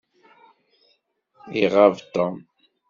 Iɣab 1.61 1.95
Tom. 2.13 2.35